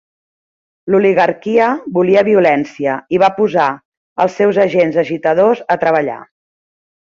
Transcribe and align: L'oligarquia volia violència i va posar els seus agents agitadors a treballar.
L'oligarquia 0.93 1.67
volia 1.97 2.23
violència 2.29 2.95
i 3.17 3.19
va 3.25 3.29
posar 3.41 3.67
els 4.27 4.39
seus 4.41 4.61
agents 4.65 4.99
agitadors 5.05 5.63
a 5.77 5.79
treballar. 5.85 6.19